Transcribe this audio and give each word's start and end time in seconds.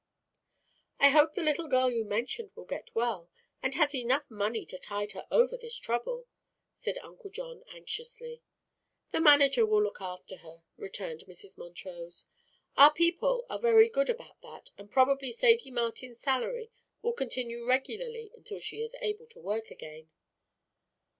"I 0.99 1.09
hope 1.09 1.33
the 1.35 1.43
little 1.43 1.67
girl 1.67 1.91
you 1.91 2.03
mentioned 2.03 2.53
will 2.55 2.65
get 2.65 2.89
well, 2.95 3.29
and 3.61 3.75
has 3.75 3.93
enough 3.93 4.31
money 4.31 4.65
to 4.65 4.79
tide 4.79 5.11
her 5.11 5.27
over 5.29 5.55
this 5.55 5.77
trouble," 5.77 6.25
said 6.73 6.97
Uncle 7.03 7.29
John 7.29 7.63
anxiously. 7.71 8.41
"The 9.11 9.21
manager 9.21 9.63
will 9.63 9.83
look 9.83 10.01
after 10.01 10.37
her," 10.37 10.63
returned 10.75 11.25
Mrs. 11.27 11.55
Montrose. 11.55 12.25
"Our 12.75 12.91
people 12.91 13.45
are 13.47 13.59
very 13.59 13.89
good 13.89 14.09
about 14.09 14.41
that 14.41 14.71
and 14.75 14.89
probably 14.89 15.31
Sadie 15.31 15.69
Martin's 15.69 16.19
salary 16.19 16.71
will 17.03 17.13
continue 17.13 17.63
regularly 17.63 18.31
until 18.35 18.59
she 18.59 18.81
is 18.81 18.95
able 19.03 19.27
to 19.27 19.39
work 19.39 19.69
again." 19.69 20.09